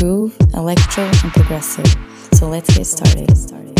[0.00, 1.94] groove, electro, and progressive.
[2.32, 3.79] So let's get started.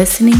[0.00, 0.39] Listening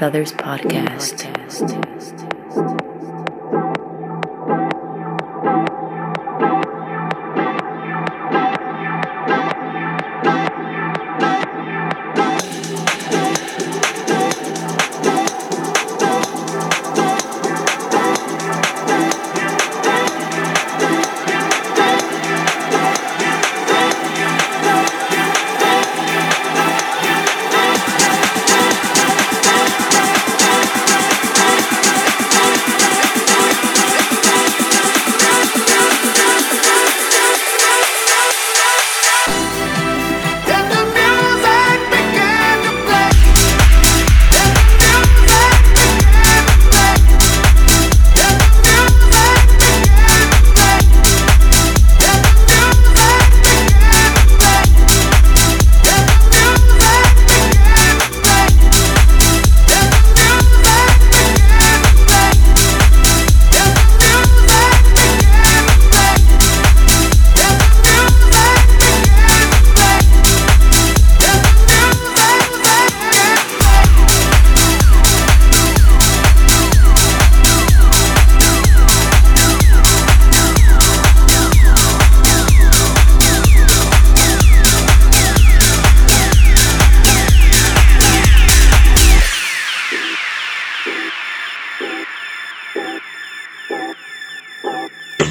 [0.00, 1.19] Brothers podcast.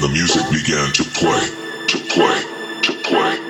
[0.02, 1.40] And the music began to play,
[1.88, 2.42] to play,
[2.82, 3.49] to play, to play,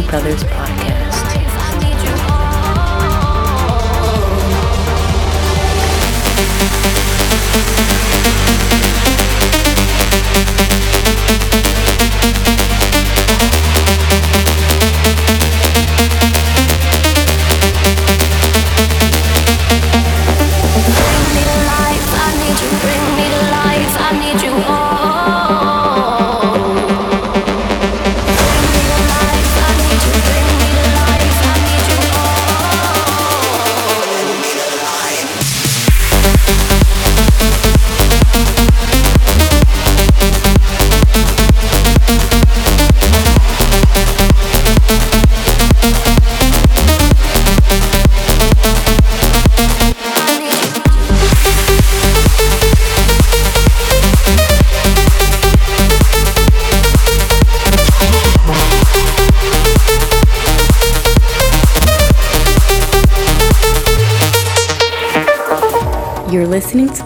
[0.00, 0.42] Brothers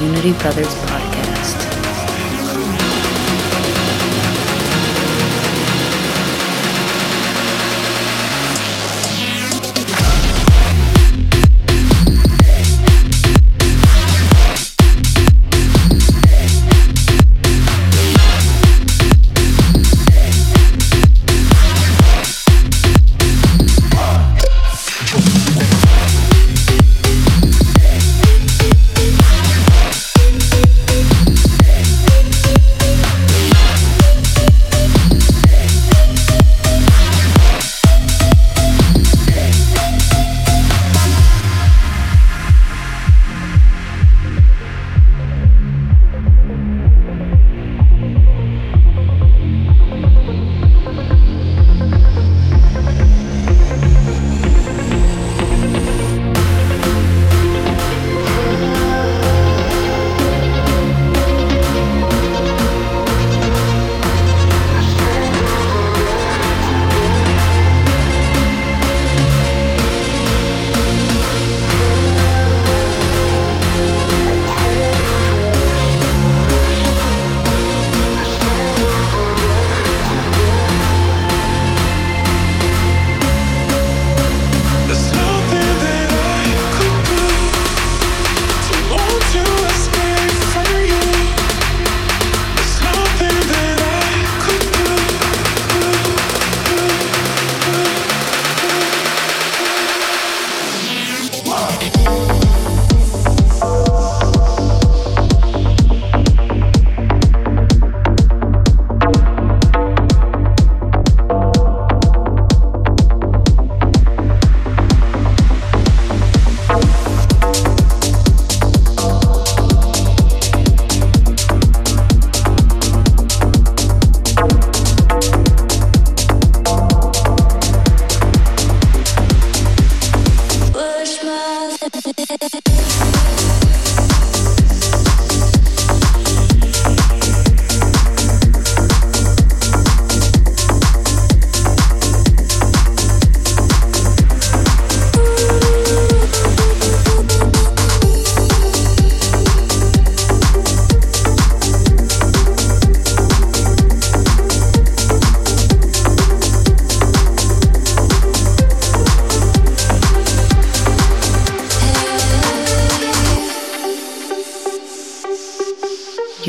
[0.00, 0.79] Unity Brothers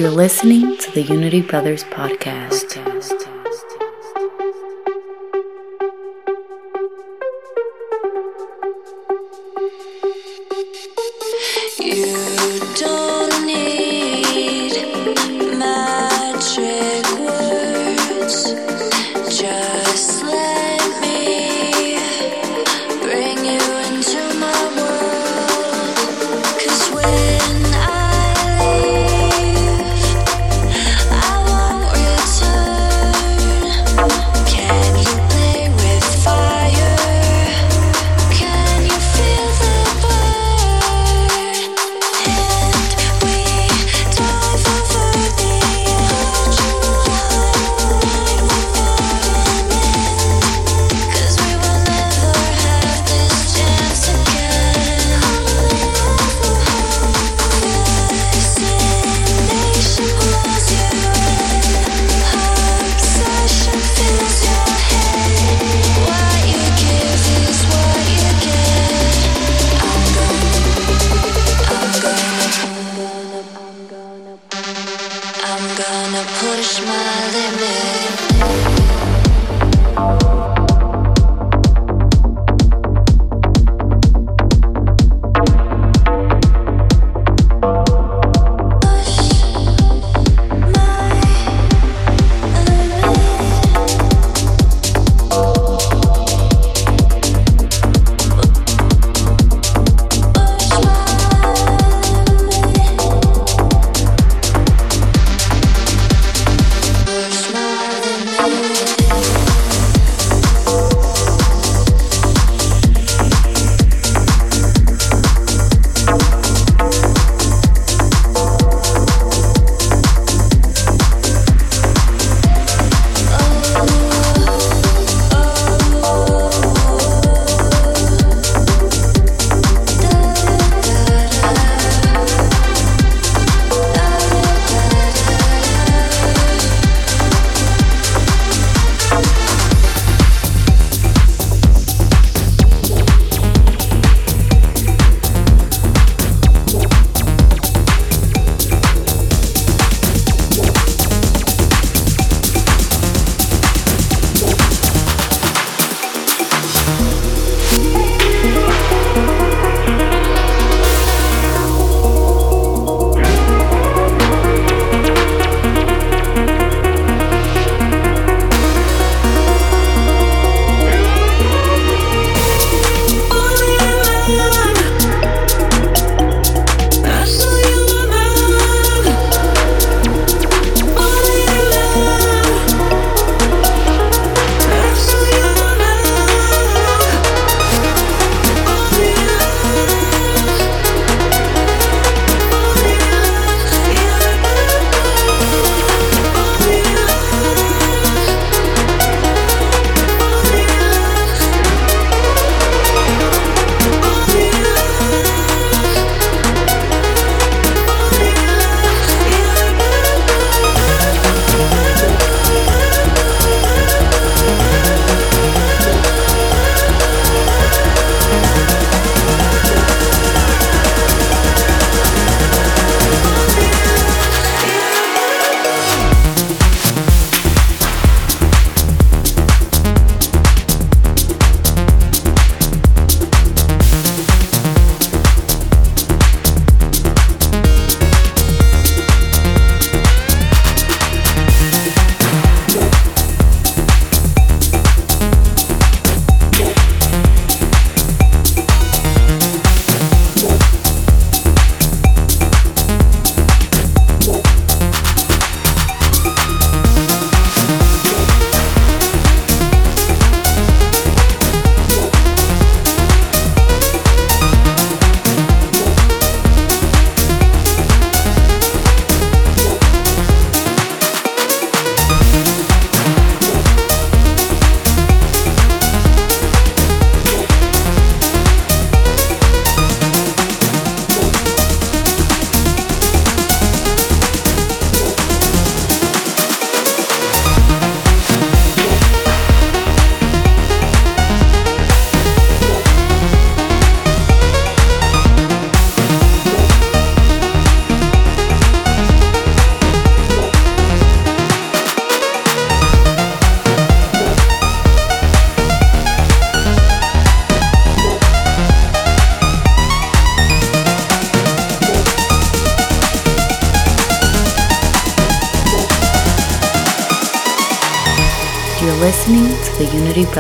[0.02, 2.76] You're listening to the Unity Brothers podcast.
[2.76, 3.21] You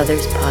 [0.05, 0.50] the Unity podcast.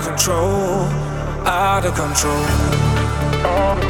[0.00, 0.86] control,
[1.46, 3.89] out of control.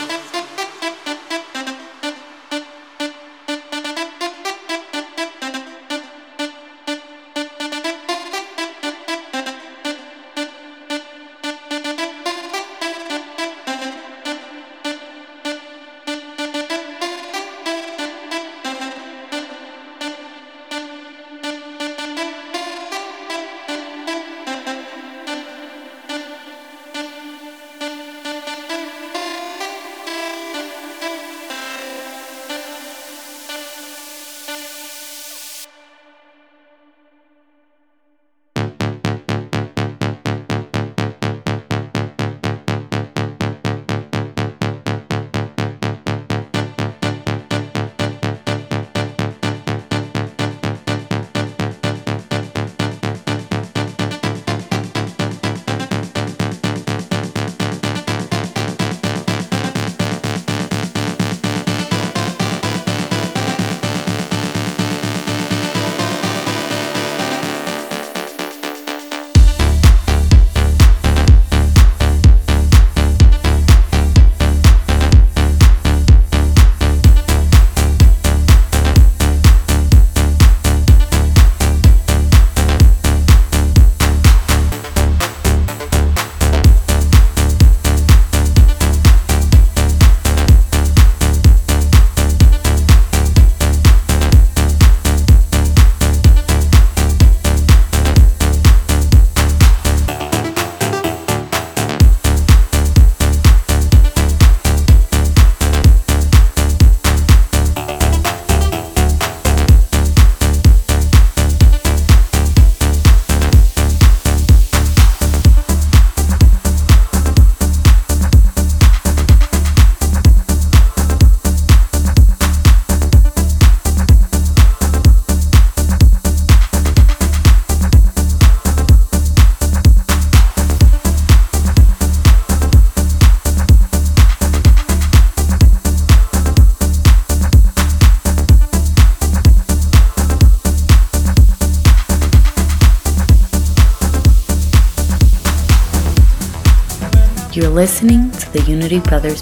[147.81, 149.41] listening to the Unity Brothers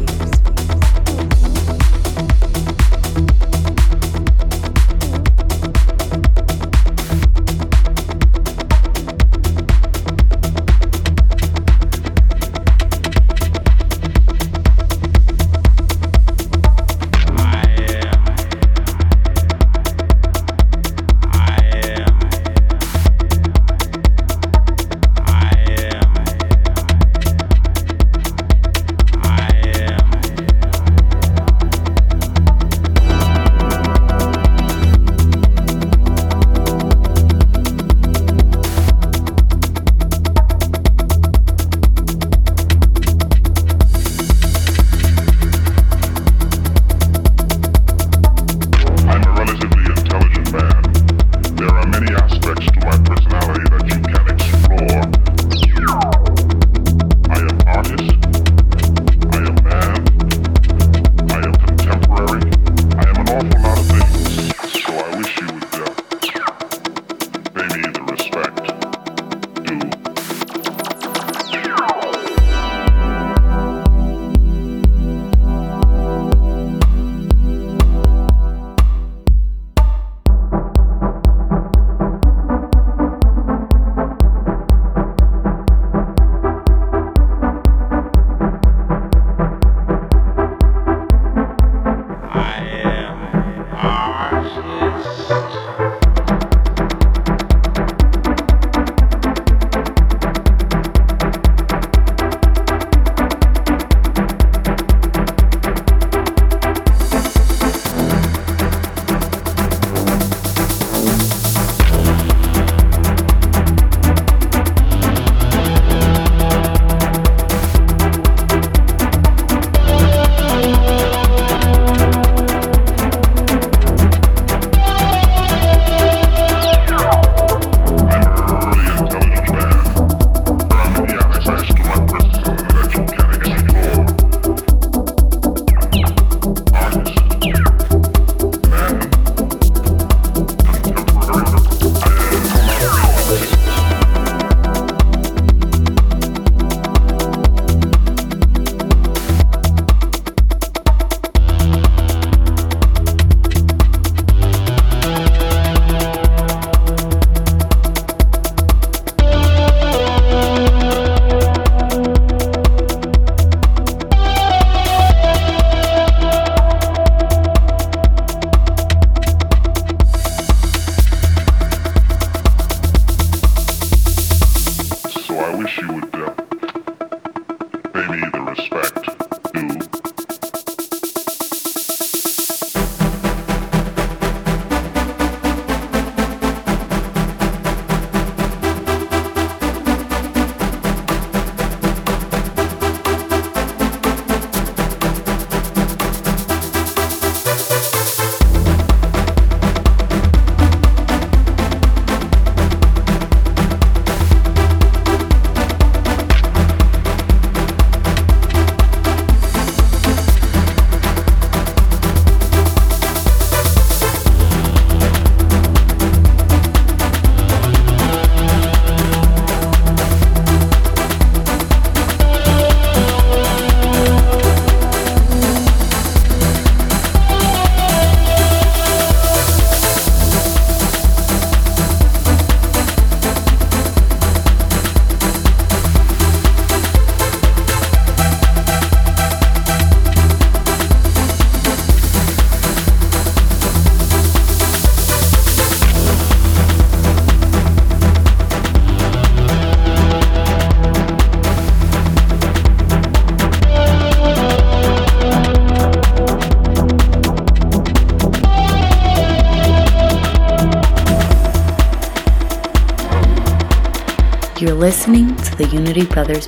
[264.81, 266.47] Listening to the Unity Brothers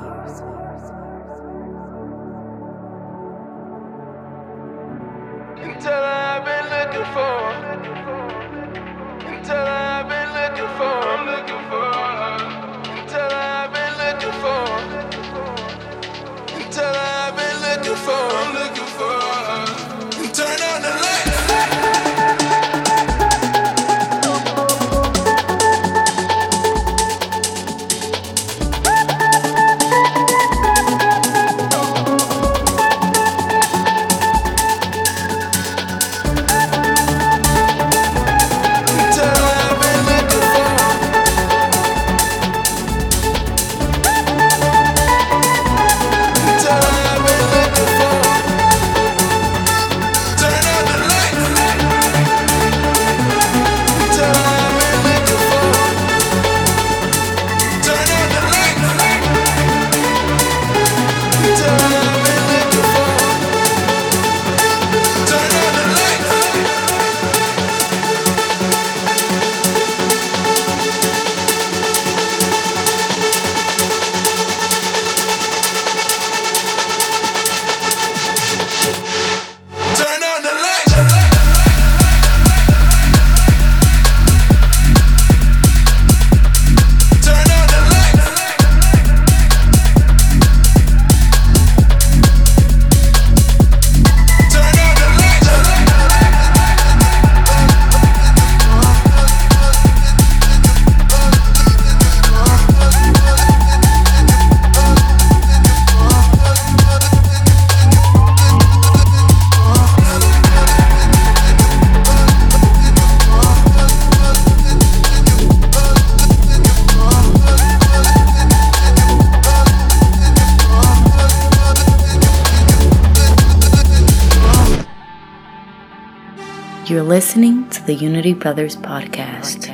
[127.85, 129.69] the Unity Brothers podcast.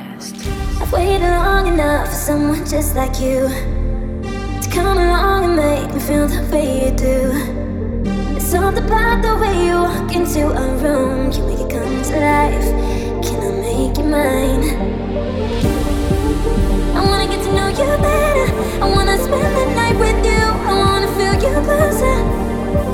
[0.80, 3.48] I've waited long enough for someone just like you
[4.62, 7.64] to come along and make me feel the way you do.
[8.88, 12.68] About the way you walk into a room, make it come to life.
[13.22, 14.64] Can I make you mine?
[16.96, 18.48] I wanna get to know you better.
[18.82, 20.42] I wanna spend the night with you.
[20.70, 22.18] I wanna feel you closer.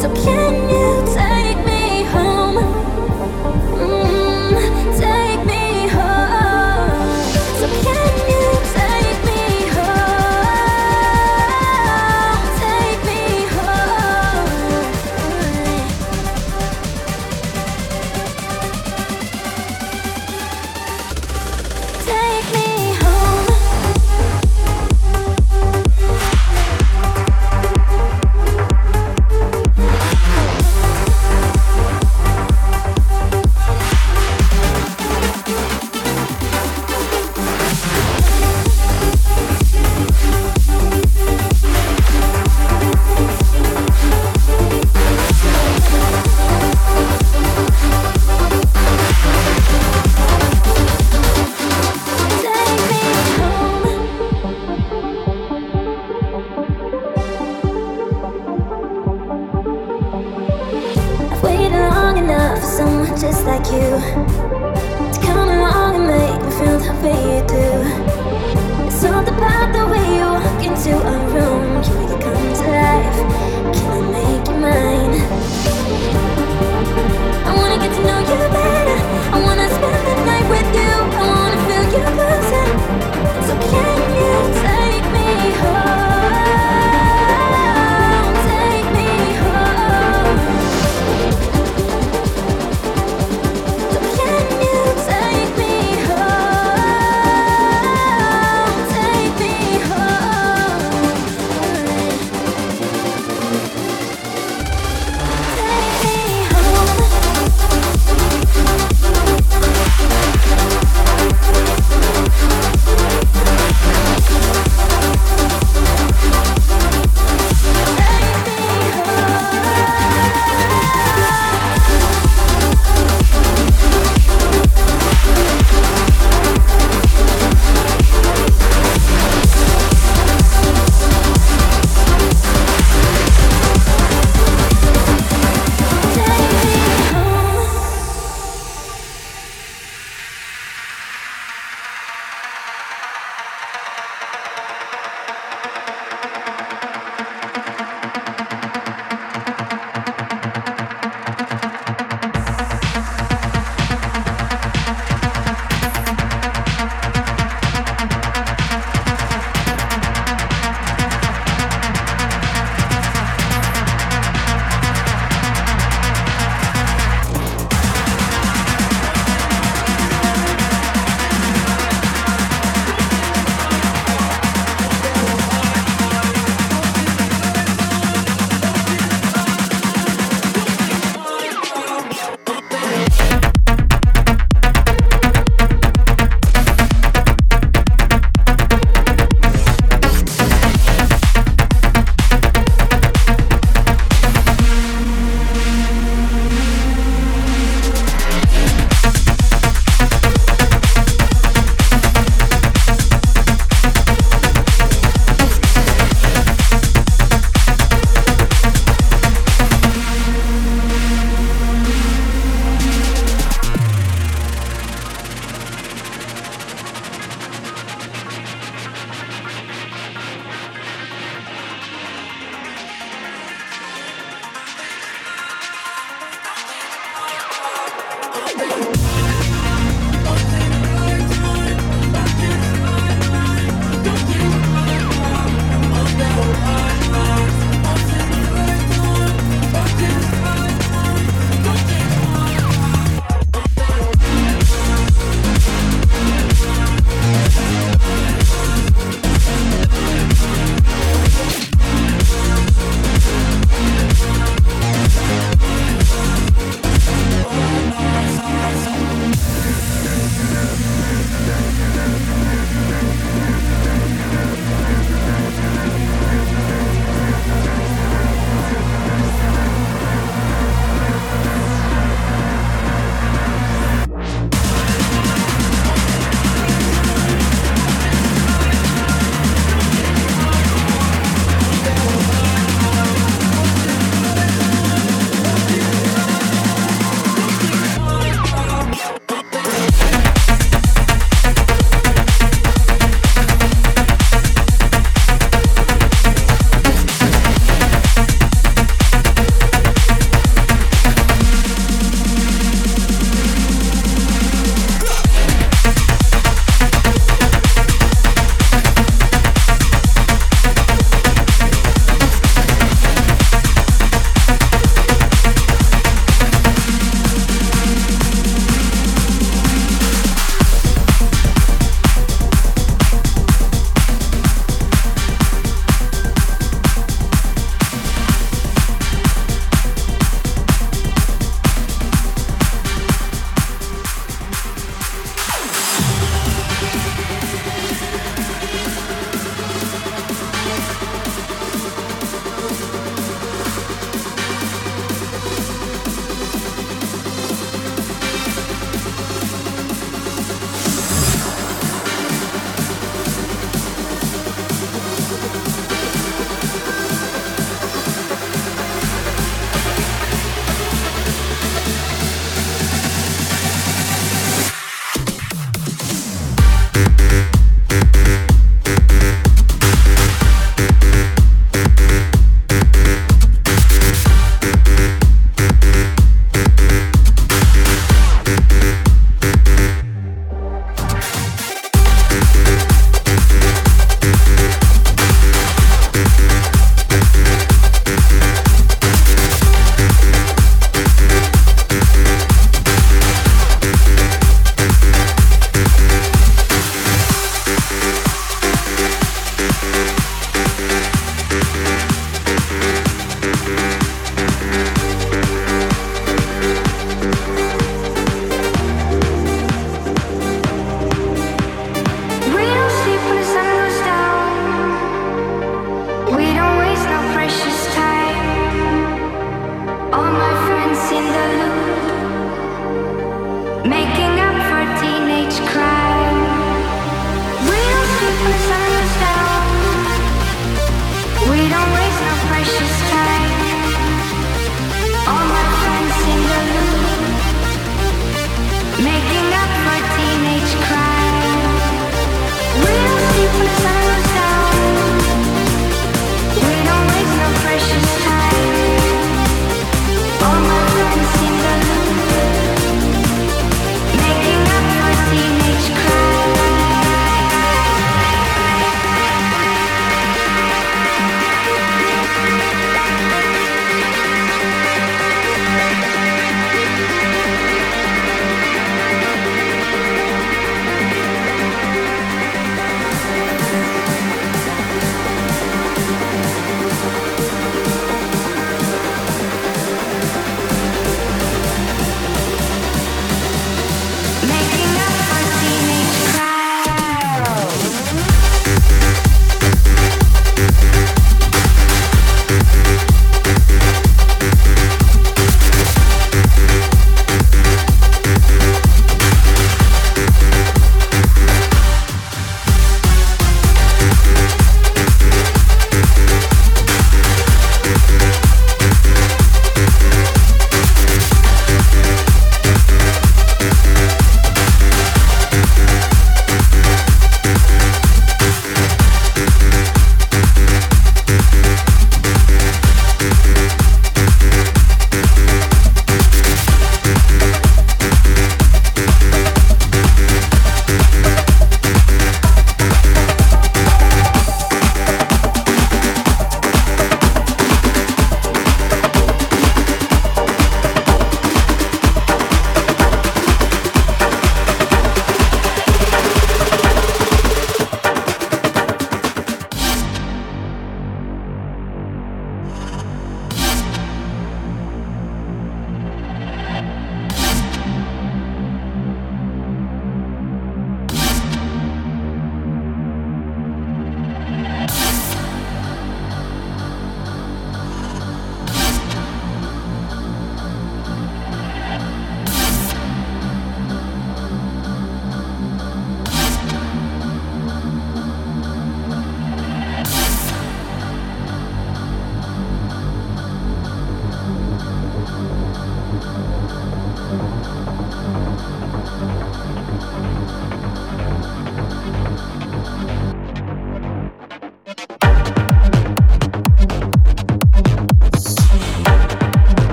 [0.00, 2.56] So can you take me home?
[3.80, 4.09] Mm,
[4.50, 5.19] take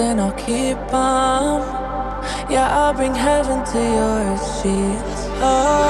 [0.00, 1.60] and I'll keep on.
[2.50, 5.28] Yeah, I'll bring heaven to your sheets.
[5.42, 5.89] Oh.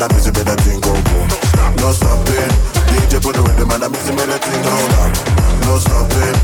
[0.00, 1.28] and I'm busy, better thing go boom.
[1.76, 2.50] No stopping.
[2.88, 5.12] DJ put the rhythm and I'm busy, better thing go down.
[5.66, 6.39] No stopping.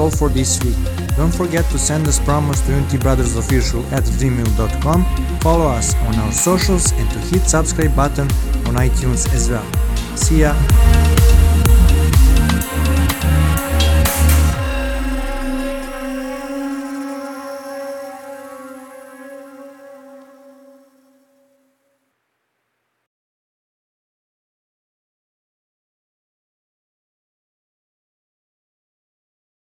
[0.00, 0.76] all for this week.
[1.16, 5.04] Don't forget to send us promos to unitybrothersofficial at gmail.com,
[5.40, 8.28] follow us on our socials and to hit subscribe button
[8.66, 9.66] on iTunes as well.
[10.16, 10.89] See ya!